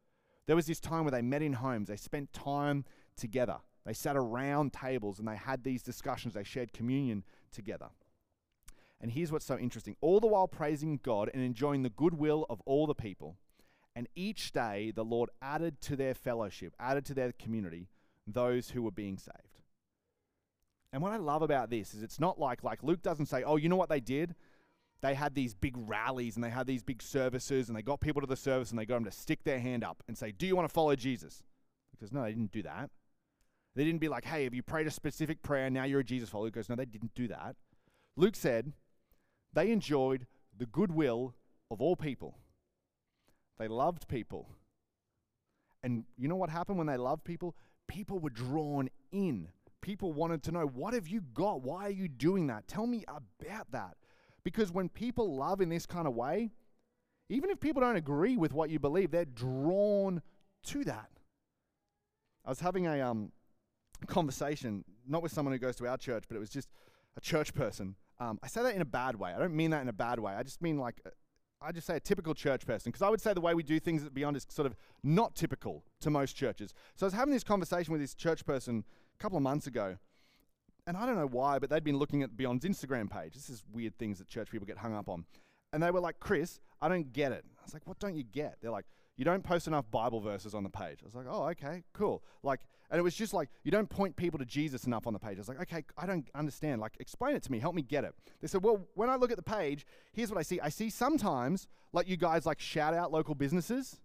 [0.47, 2.85] There was this time where they met in homes, they spent time
[3.17, 7.89] together, they sat around tables and they had these discussions, they shared communion together.
[9.01, 12.61] And here's what's so interesting all the while praising God and enjoying the goodwill of
[12.67, 13.37] all the people.
[13.97, 17.89] And each day the Lord added to their fellowship, added to their community,
[18.27, 19.61] those who were being saved.
[20.93, 23.57] And what I love about this is it's not like like Luke doesn't say, "Oh,
[23.57, 24.35] you know what they did?
[25.03, 28.21] They had these big rallies and they had these big services and they got people
[28.21, 30.47] to the service and they got them to stick their hand up and say, Do
[30.47, 31.43] you want to follow Jesus?
[31.91, 32.91] Because no, they didn't do that.
[33.75, 35.71] They didn't be like, Hey, have you prayed a specific prayer?
[35.71, 36.49] Now you're a Jesus follower.
[36.49, 37.57] Because no, they didn't do that.
[38.17, 38.73] Luke said
[39.53, 41.35] they enjoyed the goodwill
[41.71, 42.37] of all people,
[43.59, 44.49] they loved people.
[45.83, 47.57] And you know what happened when they loved people?
[47.89, 49.49] People were drawn in.
[49.81, 51.63] People wanted to know, What have you got?
[51.63, 52.69] Why are you doing that?
[52.69, 53.97] Tell me about that.
[54.45, 56.51] Because when people love in this kind of way,
[57.29, 60.23] even if people don't agree with what you believe, they're drawn
[60.65, 61.11] to that.
[62.45, 63.33] I was having a um,
[64.07, 66.69] conversation, not with someone who goes to our church, but it was just
[67.17, 67.97] a church person.
[68.19, 69.33] Um, I say that in a bad way.
[69.35, 70.33] I don't mean that in a bad way.
[70.33, 71.11] I just mean like, uh,
[71.63, 73.79] I just say a typical church person, because I would say the way we do
[73.79, 76.73] things at Beyond is sort of not typical to most churches.
[76.97, 79.99] So I was having this conversation with this church person a couple of months ago,
[80.91, 83.35] and I don't know why, but they'd been looking at Beyond's Instagram page.
[83.35, 85.25] This is weird things that church people get hung up on.
[85.73, 87.45] And they were like, Chris, I don't get it.
[87.61, 88.57] I was like, what don't you get?
[88.61, 90.99] They're like, you don't post enough Bible verses on the page.
[91.01, 92.25] I was like, oh, okay, cool.
[92.43, 95.21] Like, and it was just like, you don't point people to Jesus enough on the
[95.21, 95.37] page.
[95.37, 96.81] I was like, okay, I don't understand.
[96.81, 97.61] Like, explain it to me.
[97.61, 98.13] Help me get it.
[98.41, 100.59] They said, well, when I look at the page, here's what I see.
[100.61, 104.01] I see sometimes, like, you guys like shout out local businesses.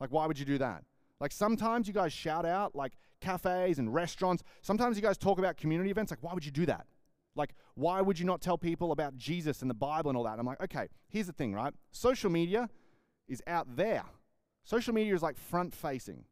[0.00, 0.82] Like, why would you do that?
[1.20, 4.42] Like, sometimes you guys shout out, like, cafes and restaurants.
[4.62, 6.10] Sometimes you guys talk about community events.
[6.10, 6.86] Like, why would you do that?
[7.34, 10.32] Like, why would you not tell people about Jesus and the Bible and all that?
[10.32, 11.72] And I'm like, okay, here's the thing, right?
[11.90, 12.68] Social media
[13.28, 14.04] is out there.
[14.64, 16.24] Social media is like front facing.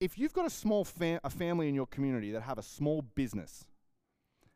[0.00, 3.02] If you've got a small fam- a family in your community that have a small
[3.02, 3.66] business,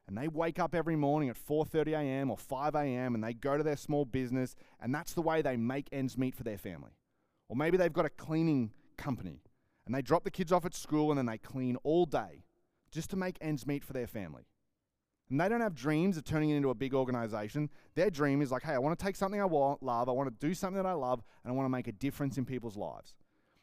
[0.07, 2.31] and they wake up every morning at 4:30 a.m.
[2.31, 3.14] or 5 a.m.
[3.14, 6.35] and they go to their small business, and that's the way they make ends meet
[6.35, 6.92] for their family.
[7.48, 9.42] Or maybe they've got a cleaning company
[9.87, 12.44] and they drop the kids off at school and then they clean all day
[12.90, 14.47] just to make ends meet for their family.
[15.31, 17.70] And they don't have dreams of turning it into a big organization.
[17.94, 20.29] Their dream is like, hey, I want to take something I want, love, I want
[20.29, 22.77] to do something that I love, and I want to make a difference in people's
[22.77, 23.14] lives.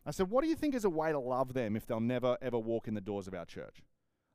[0.05, 2.37] I said, what do you think is a way to love them if they'll never
[2.41, 3.83] ever walk in the doors of our church?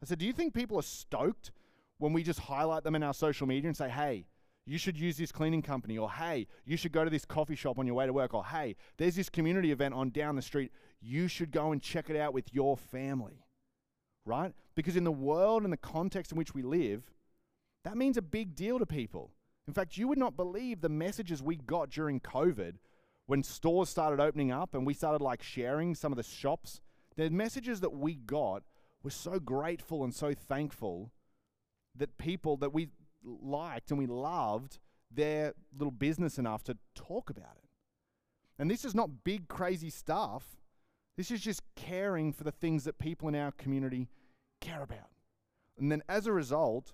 [0.02, 1.50] I said, do you think people are stoked
[1.98, 4.26] when we just highlight them in our social media and say, hey,
[4.66, 7.78] you should use this cleaning company, or hey, you should go to this coffee shop
[7.78, 10.72] on your way to work, or hey, there's this community event on down the street
[11.00, 13.44] you should go and check it out with your family,
[14.24, 14.52] right?
[14.74, 17.10] Because in the world and the context in which we live,
[17.84, 19.30] that means a big deal to people.
[19.68, 22.74] In fact, you would not believe the messages we got during COVID
[23.26, 26.80] when stores started opening up and we started like sharing some of the shops.
[27.16, 28.62] The messages that we got
[29.02, 31.12] were so grateful and so thankful
[31.96, 32.88] that people that we
[33.26, 34.78] liked and we loved
[35.10, 37.68] their little business enough to talk about it.
[38.58, 40.56] And this is not big, crazy stuff.
[41.16, 44.08] This is just caring for the things that people in our community
[44.60, 45.10] care about.
[45.78, 46.92] And then as a result,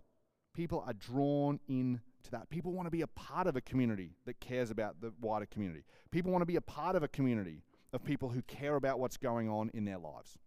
[0.55, 2.51] people are drawn in to that.
[2.51, 5.85] People want to be a part of a community that cares about the wider community.
[6.11, 9.17] People want to be a part of a community of people who care about what's
[9.17, 10.39] going on in their lives.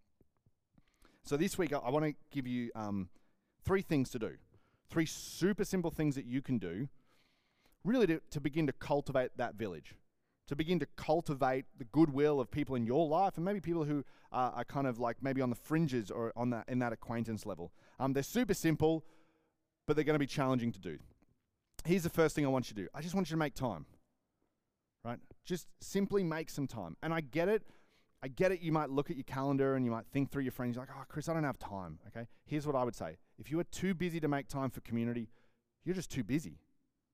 [1.23, 3.09] So this week, I, want to give you um,
[3.63, 4.35] three things to do.
[4.89, 6.87] Three super simple things that you can do,
[7.83, 9.95] really to, to begin to cultivate that village
[10.47, 14.03] to begin to cultivate the goodwill of people in your life and maybe people who
[14.31, 17.45] are, are kind of like maybe on the fringes or on that in that acquaintance
[17.45, 17.71] level.
[17.99, 19.03] Um, they're super simple,
[19.87, 20.97] but they're going to be challenging to do.
[21.83, 23.55] here's the first thing I want you to do I just want you to make
[23.55, 23.85] time,
[25.03, 25.19] right?
[25.45, 26.95] Just simply make some time.
[27.01, 27.63] And I get it.
[28.25, 28.59] I get it.
[28.59, 30.75] You might look at your calendar and you might think through your friends.
[30.75, 31.99] You're like, oh, Chris, I don't have time.
[32.07, 32.25] Okay.
[32.47, 35.29] Here's what I would say if you are too busy to make time for community,
[35.83, 36.57] you're just too busy,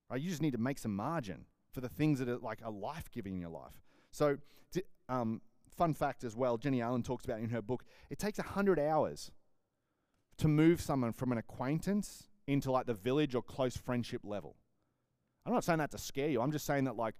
[0.09, 0.21] right?
[0.21, 3.11] You just need to make some margin for the things that are like a life
[3.11, 3.81] giving in your life.
[4.11, 4.37] So,
[5.09, 5.41] um,
[5.75, 9.31] fun fact as well, Jennie Allen talks about in her book, it takes 100 hours
[10.37, 14.55] to move someone from an acquaintance into like the village or close friendship level.
[15.45, 16.41] I'm not saying that to scare you.
[16.41, 17.15] I'm just saying that like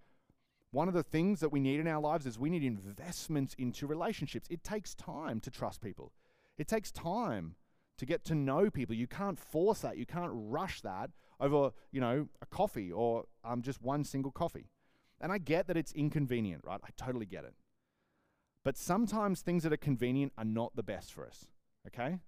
[0.72, 3.86] one of the things that we need in our lives is we need investments into
[3.86, 4.48] relationships.
[4.50, 6.14] It takes time to trust people.
[6.58, 7.56] It takes time
[7.98, 8.96] to get to know people.
[8.96, 9.98] You can't force that.
[9.98, 14.70] You can't rush that over, you know, a coffee or um, just one single coffee.
[15.20, 16.80] And I get that it's inconvenient, right?
[16.84, 17.54] I totally get it.
[18.64, 21.48] But sometimes things that are convenient are not the best for us,
[21.88, 22.20] okay?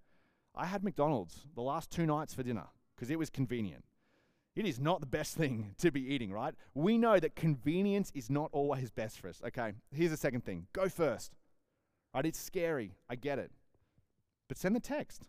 [0.55, 3.85] I had McDonald's the last two nights for dinner because it was convenient.
[4.55, 6.53] It is not the best thing to be eating, right?
[6.73, 9.41] We know that convenience is not always best for us.
[9.47, 11.33] Okay, here's the second thing go first.
[12.13, 12.25] Right?
[12.25, 12.91] It's scary.
[13.09, 13.51] I get it.
[14.47, 15.23] But send the text,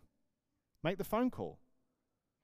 [0.82, 1.58] make the phone call.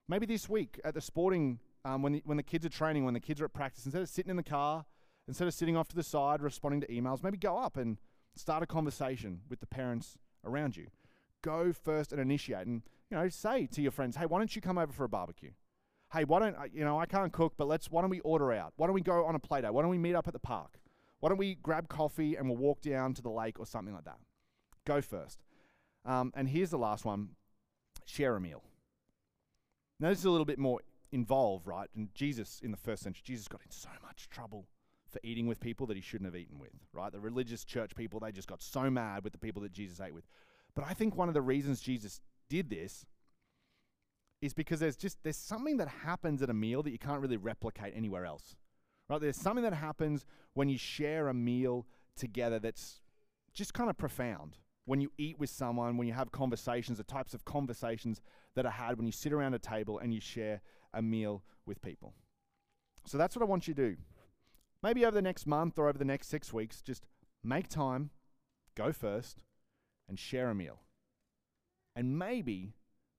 [0.08, 3.14] Maybe this week at the sporting, um, when, the, when the kids are training, when
[3.14, 4.86] the kids are at practice, instead of sitting in the car,
[5.28, 7.98] instead of sitting off to the side responding to emails, maybe go up and
[8.34, 10.86] start a conversation with the parents around you.
[11.42, 12.66] Go first and initiate.
[12.66, 15.08] And, you know, say to your friends, hey, why don't you come over for a
[15.08, 15.50] barbecue?
[16.12, 18.72] Hey, why don't you know I can't cook, but let's why don't we order out?
[18.76, 19.72] Why don't we go on a play date?
[19.72, 20.78] Why don't we meet up at the park?
[21.20, 24.04] Why don't we grab coffee and we'll walk down to the lake or something like
[24.04, 24.18] that?
[24.86, 25.42] Go first.
[26.04, 27.30] Um, and here's the last one:
[28.06, 28.62] share a meal.
[29.98, 30.80] Now this is a little bit more
[31.12, 31.88] involved, right?
[31.94, 34.66] And Jesus in the first century, Jesus got in so much trouble
[35.10, 37.10] for eating with people that he shouldn't have eaten with, right?
[37.10, 40.14] The religious church people, they just got so mad with the people that Jesus ate
[40.14, 40.24] with.
[40.74, 43.04] But I think one of the reasons Jesus did this
[44.42, 47.36] is because there's just there's something that happens at a meal that you can't really
[47.36, 48.56] replicate anywhere else.
[49.08, 49.20] Right?
[49.20, 50.24] There's something that happens
[50.54, 53.00] when you share a meal together that's
[53.52, 54.56] just kind of profound.
[54.86, 58.20] When you eat with someone, when you have conversations, the types of conversations
[58.56, 61.82] that are had when you sit around a table and you share a meal with
[61.82, 62.14] people.
[63.06, 63.96] So that's what I want you to do.
[64.82, 67.06] Maybe over the next month or over the next six weeks, just
[67.44, 68.10] make time,
[68.76, 69.42] go first,
[70.08, 70.80] and share a meal.
[71.94, 72.74] And maybe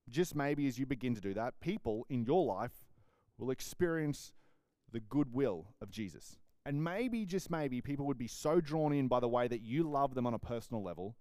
[0.09, 2.85] just maybe as you begin to do that, people in your life
[3.37, 4.33] will experience
[4.91, 6.37] the goodwill of Jesus.
[6.65, 9.83] And maybe, just maybe, people would be so drawn in by the way that you
[9.83, 11.15] love them on a personal level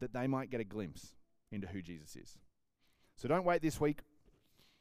[0.00, 1.14] that they might get a glimpse
[1.52, 2.38] into who Jesus is.
[3.16, 4.00] So don't wait this week.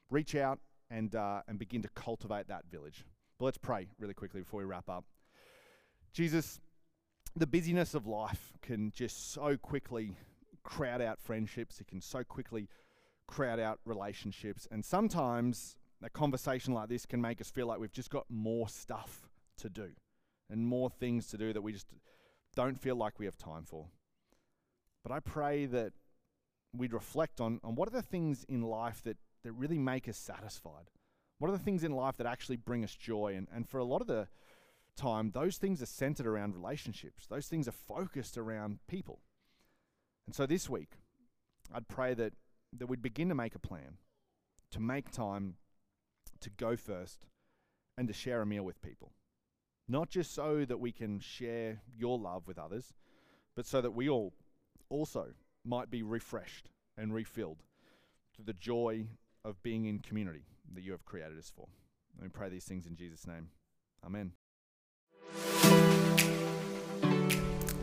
[0.10, 0.60] Reach out
[0.90, 3.06] and, uh, and begin to cultivate that village.
[3.38, 5.04] But let's pray really quickly before we wrap up.
[6.14, 6.60] Jesus,
[7.36, 10.18] the busyness of life can just so quickly
[10.64, 11.80] crowd out friendships.
[11.80, 12.70] It can so quickly
[13.30, 14.68] crowd out relationships.
[14.72, 18.68] And sometimes a conversation like this can make us feel like we've just got more
[18.68, 19.90] stuff to do
[20.50, 21.88] and more things to do that we just
[22.56, 23.86] don't feel like we have time for.
[25.04, 25.94] But I pray that
[26.76, 30.18] we'd reflect on, on what are the things in life that, that really make us
[30.18, 30.90] satisfied?
[31.38, 33.36] What are the things in life that actually bring us joy?
[33.36, 34.28] And, and for a lot of the
[34.98, 39.20] time, those things are centered around relationships, those things are focused around people.
[40.26, 40.98] And so this week,
[41.74, 42.34] I'd pray that
[42.78, 43.98] that we'd begin to make a plan
[44.72, 45.56] to make time
[46.42, 47.26] to go first
[47.98, 49.12] and to share a meal with people.
[49.88, 52.94] Not just so that we can share your love with others,
[53.56, 54.34] but so that we all
[54.90, 55.34] also
[55.66, 57.64] might be refreshed and refilled
[58.36, 59.08] to the joy
[59.44, 61.68] of being in community that you have created us for.
[62.18, 63.50] Let me pray these things in Jesus' name.
[64.06, 64.34] Amen.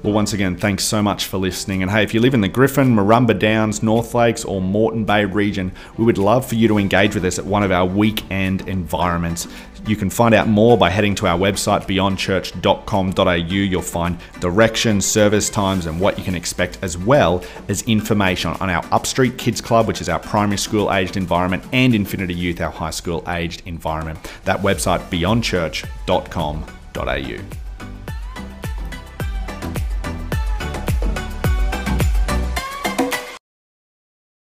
[0.02, 1.82] Well, once again, thanks so much for listening.
[1.82, 5.24] And hey, if you live in the Griffin, Murrumba Downs, North Lakes, or Moreton Bay
[5.24, 8.68] region, we would love for you to engage with us at one of our weekend
[8.68, 9.48] environments.
[9.86, 13.32] You can find out more by heading to our website, beyondchurch.com.au.
[13.32, 18.68] You'll find directions, service times, and what you can expect, as well as information on
[18.68, 22.70] our Upstreet Kids Club, which is our primary school aged environment, and Infinity Youth, our
[22.70, 24.18] high school aged environment.
[24.44, 27.65] That website, beyondchurch.com.au.